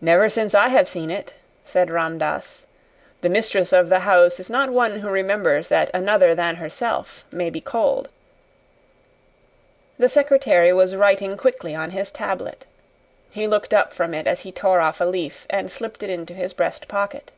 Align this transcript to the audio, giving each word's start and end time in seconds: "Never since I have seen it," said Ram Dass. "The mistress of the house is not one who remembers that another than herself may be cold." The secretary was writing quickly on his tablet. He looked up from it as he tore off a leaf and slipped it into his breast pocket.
"Never 0.00 0.28
since 0.28 0.56
I 0.56 0.70
have 0.70 0.88
seen 0.88 1.08
it," 1.08 1.34
said 1.62 1.88
Ram 1.88 2.18
Dass. 2.18 2.66
"The 3.20 3.28
mistress 3.28 3.72
of 3.72 3.88
the 3.88 4.00
house 4.00 4.40
is 4.40 4.50
not 4.50 4.70
one 4.70 4.98
who 4.98 5.08
remembers 5.08 5.68
that 5.68 5.88
another 5.94 6.34
than 6.34 6.56
herself 6.56 7.24
may 7.30 7.48
be 7.48 7.60
cold." 7.60 8.08
The 10.00 10.08
secretary 10.08 10.72
was 10.72 10.96
writing 10.96 11.36
quickly 11.36 11.76
on 11.76 11.92
his 11.92 12.10
tablet. 12.10 12.66
He 13.30 13.46
looked 13.46 13.72
up 13.72 13.92
from 13.92 14.14
it 14.14 14.26
as 14.26 14.40
he 14.40 14.50
tore 14.50 14.80
off 14.80 15.00
a 15.00 15.04
leaf 15.04 15.46
and 15.48 15.70
slipped 15.70 16.02
it 16.02 16.10
into 16.10 16.34
his 16.34 16.52
breast 16.52 16.88
pocket. 16.88 17.30